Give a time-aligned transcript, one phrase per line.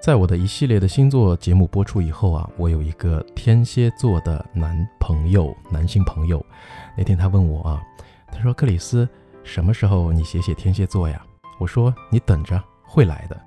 [0.00, 6.42] 在我的一系列的星座节目播出以后啊，我有一个天蝎座的男朋友，男性朋友。
[6.96, 7.82] 那天他问我啊，
[8.32, 9.06] 他说：“克里斯，
[9.44, 11.22] 什么时候你写写天蝎座呀？”
[11.60, 13.38] 我说：“你等着，会来的。”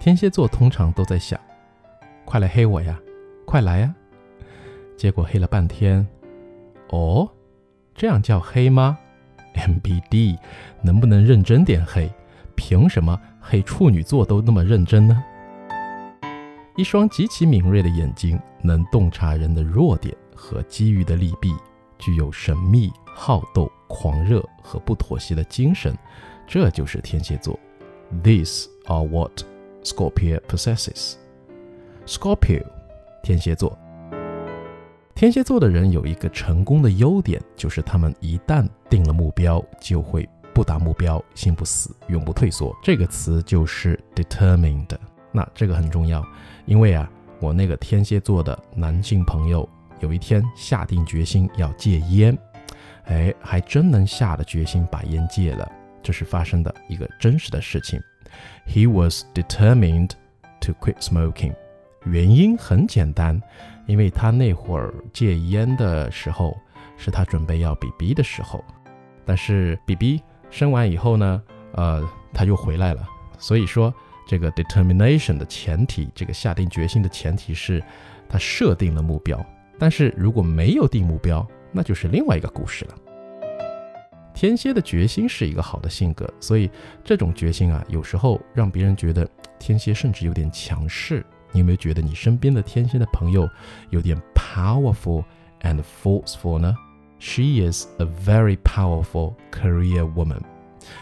[0.00, 1.38] 天蝎座通常都在想
[2.24, 2.98] ：“快来黑我呀，
[3.44, 3.94] 快来呀！”
[4.96, 6.06] 结果黑了半天，
[6.88, 7.28] 哦，
[7.94, 8.96] 这样叫黑吗
[9.54, 10.38] ？MBD，
[10.80, 12.10] 能不能认真点黑？
[12.54, 15.22] 凭什么黑处女座都那么认真呢？
[16.76, 21.54] 一双极其敏锐的眼睛，能洞察人的弱点和机遇的利弊，
[21.98, 25.96] 具有神秘、好斗、狂热和不妥协的精神，
[26.48, 27.56] 这就是天蝎座。
[28.24, 29.44] These are what
[29.84, 31.14] Scorpio possesses.
[32.06, 32.64] Scorpio，
[33.22, 33.78] 天蝎座。
[35.14, 42.76] 天蝎座的人有一个成功的优点，就是他们一旦定了目标，就会不达目标心不死，永不退缩。
[42.82, 44.88] 这个词就是 determined。
[45.34, 46.24] 那这个很重要。
[46.64, 49.68] 因为啊，我那个天蝎座的男性朋友
[49.98, 52.38] 有一天下定决心要戒烟，
[53.06, 55.70] 哎，还真能下了决心把烟戒了。
[56.02, 58.00] 这是发生的一个真实的事情。
[58.66, 60.10] He was determined
[60.60, 61.54] to quit smoking。
[62.04, 63.42] 原因很简单，
[63.86, 66.56] 因为他那会儿戒烟的时候
[66.96, 68.64] 是他准备要 BB 的时候，
[69.26, 73.06] 但是 BB 生完以后呢，呃，他又回来了。
[73.38, 73.92] 所以说。
[74.26, 77.82] 这个 determination 的前提，这个下定决心的前提是，
[78.28, 79.44] 他设定了目标。
[79.78, 82.94] 但是如果没有定目标，那就是另外一个故事了。
[84.32, 86.68] 天蝎的决心是一个好的性格，所以
[87.04, 91.24] 这种决心啊，有时候让别人觉得天蝎甚至有点强势。
[91.52, 93.48] 你有没有觉得你身边的天蝎的朋友
[93.90, 95.22] 有点 powerful
[95.60, 96.76] and forceful 呢
[97.20, 100.40] ？She is a very powerful career woman.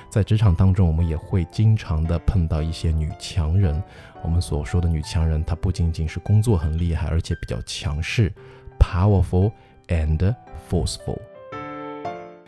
[0.08, 3.82] 在职场当中，我们也会经常的碰到一些女强人。
[4.22, 8.32] 我们所说的女强人，她不仅仅是工作很厉害，而且比较强势
[8.78, 9.50] ，powerful
[9.88, 10.34] and
[10.70, 11.18] forceful。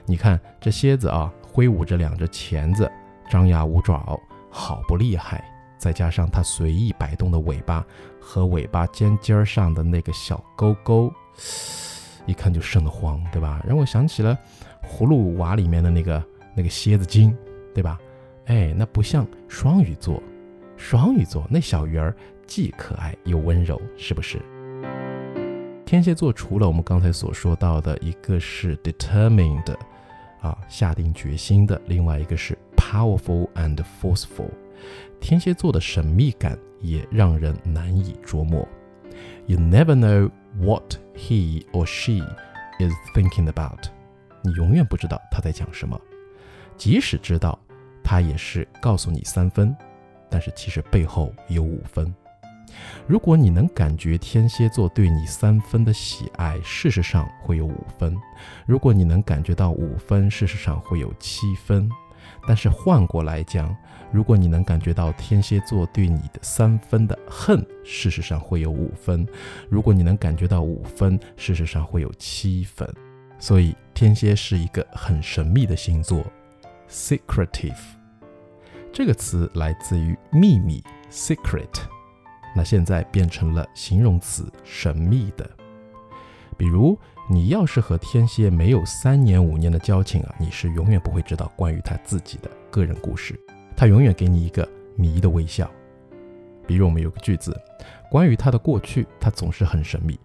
[0.07, 2.91] 你看这蝎子啊，挥舞着两只钳子，
[3.29, 5.45] 张牙舞爪，好不厉害。
[5.79, 7.85] 再加上它随意摆动的尾巴
[8.21, 11.13] 和尾巴尖尖上的那个小钩钩，
[12.25, 13.61] 一看就瘆得慌，对吧？
[13.67, 14.39] 让我想起了
[14.83, 16.23] 葫芦娃里面的那个。
[16.55, 17.37] 那个蝎子精，
[17.75, 17.99] 对吧？
[18.47, 20.23] 哎，那不像双鱼座，
[20.77, 22.15] 双鱼座那小鱼儿
[22.47, 24.41] 既可爱又温柔，是不是？
[25.87, 29.75] 天蝎座除了我们刚才所说到的一个是 determined，
[30.41, 34.51] 啊，下定决心的，另外一个是 powerful and forceful。
[35.21, 38.67] 天蝎座的神秘感也让人难以捉摸。
[39.47, 42.23] You never know what he or she
[42.79, 43.87] is thinking about。
[44.43, 45.99] 你永远不知道他在讲什么。
[46.77, 47.59] 即使知道，
[48.03, 49.75] 他也是告诉你三分，
[50.29, 52.13] 但是其实背后有五分。
[53.07, 58.13] 如果你能感觉天蝎座对你三分的喜爱，事实上会有五分；
[58.67, 61.89] 如果你能感觉到五分，事实上会有七分。
[62.47, 63.75] 但是换过来讲，
[64.11, 69.25] 如果你能感觉到天蝎座对你的三分的恨，事实上会有五分；
[69.69, 72.89] 如果你能感觉到五分，事实上会有七分。
[73.39, 76.25] 所以天蝎是一个很神秘的星座。
[76.89, 77.77] Secretive
[78.93, 81.83] 这个词来自于秘密 secret，
[82.55, 85.49] 那现在变成了形容词神秘的。
[86.57, 86.97] 比如
[87.29, 93.39] 你要是和天蝎没有三年五年的交情啊，你是永远不会知道关于他自己的个人故事，
[93.77, 95.69] 他永远给你一个谜的微笑。
[96.67, 97.61] 比如我们有个句子，
[98.09, 100.19] 关于他的过去，他总是很神秘。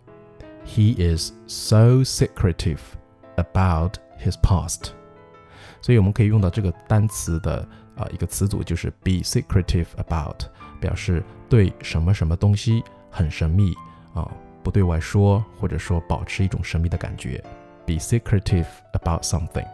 [0.63, 2.79] He is so secretive
[3.37, 4.91] about his past.
[5.81, 10.43] 所以我们可以用到这个单词的啊一个词组，就是 be secretive about，
[10.79, 13.73] 表示对什么什么东西很神秘
[14.13, 14.29] 啊，
[14.63, 17.43] 不对外说，或者说保持一种神秘的感觉。
[17.85, 19.65] be secretive about something。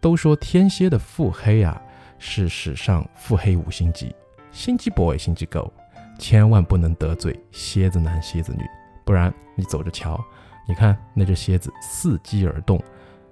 [0.00, 1.80] 都说天蝎的腹黑啊
[2.18, 4.14] 是史上腹黑五星级，
[4.52, 5.70] 心机 boy 心机 girl，
[6.18, 8.64] 千万不能得罪蝎子男蝎子女，
[9.04, 10.22] 不然你走着瞧，
[10.68, 12.78] 你看那只蝎子伺机而动。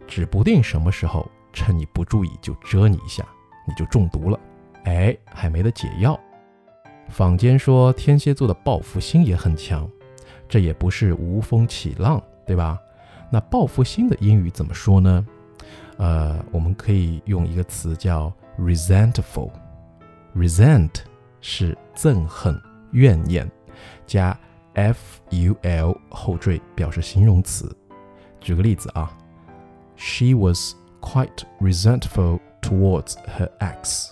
[0.07, 3.27] 指不定什么时候趁你不注意就蛰你一下，
[3.67, 4.39] 你就中毒了，
[4.85, 6.19] 哎，还没得解药。
[7.09, 9.89] 坊间说天蝎座的报复心也很强，
[10.49, 12.79] 这也不是无风起浪，对吧？
[13.31, 15.27] 那报复心的英语怎么说呢？
[15.99, 19.51] 呃，我们可以用一个词叫 resentful。
[20.35, 20.91] resent
[21.41, 22.61] 是憎恨、
[22.93, 23.51] 怨念，
[24.07, 24.39] 加
[24.75, 27.75] f u l 后缀表示形容词。
[28.41, 29.17] 举个例子啊。
[29.97, 34.11] She was quite resentful towards her ex.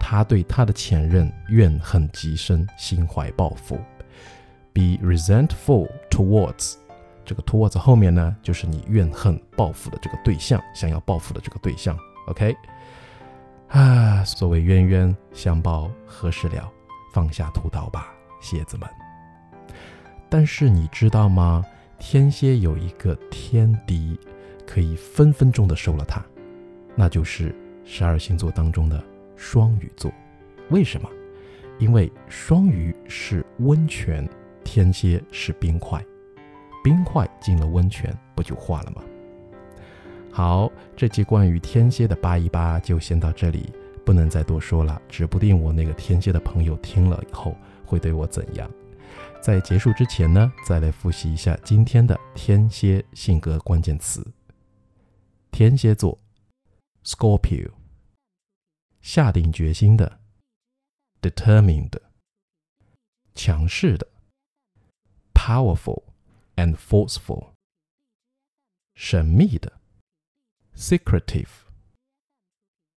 [0.00, 3.78] 她对她的前任怨恨极深，心怀报复。
[4.72, 6.74] Be resentful towards
[7.24, 11.96] 这个 towards 后面呢，就是你怨恨报复的这个对象，想要报复的这个对象。
[12.26, 12.56] OK，
[13.68, 16.70] 啊，所谓冤冤相报何时了？
[17.12, 18.88] 放下屠刀吧，蝎子们。
[20.28, 21.64] 但是你知道吗？
[21.98, 24.18] 天蝎有一个天敌，
[24.66, 26.24] 可以分分钟的收了它，
[26.94, 29.02] 那就是十二星座当中的
[29.36, 30.12] 双鱼座。
[30.70, 31.08] 为什么？
[31.78, 34.28] 因为双鱼是温泉，
[34.62, 36.04] 天蝎是冰块。
[36.82, 39.02] 冰块进了温泉，不就化了吗？
[40.30, 43.72] 好，这期关于天蝎的八一八就先到这里，
[44.04, 48.70] 不能再多说了，指不定我那个天蝎的朋友听了以后会对我怎样。
[49.40, 54.26] 在结束之前呢，再来复习一下今天的天蝎性格关键词：
[55.54, 56.18] 天蝎座
[57.04, 57.74] ，Scorpio，
[59.00, 60.18] 下定决心的
[61.22, 61.96] ，determined，
[63.36, 64.04] 强势的
[65.32, 66.02] ，powerful
[66.56, 67.52] and forceful，
[68.96, 69.80] 神秘的
[70.74, 71.46] ，secretive，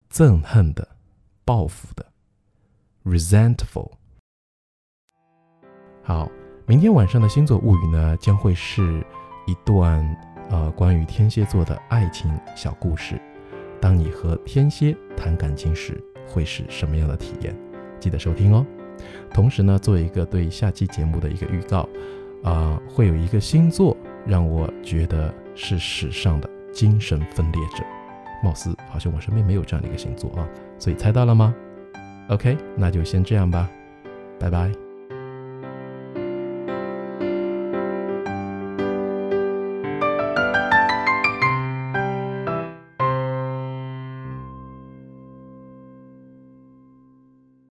[0.09, 0.95] 憎恨的，
[1.43, 2.13] 报复的
[3.03, 3.97] ，resentful。
[6.05, 6.31] 好，
[6.65, 9.05] 明天晚上的星座物语呢，将会是
[9.45, 10.01] 一段
[10.49, 13.19] 呃关于天蝎座的爱情小故事。
[13.81, 17.55] 当你和天蝎谈感情时，会是什么样的体验？
[17.99, 18.65] 记得收听哦。
[19.31, 21.87] 同时呢，做一个对下期节目的一个预告，
[22.43, 23.95] 啊，会有一个星座
[24.25, 27.83] 让我觉得是史上的精神分裂者。
[28.43, 30.47] 貌似好像我身边没有这样的一个星座啊，
[30.79, 31.53] 所以猜到了吗
[32.29, 33.69] ？OK，那就先这样吧，
[34.39, 34.84] 拜拜。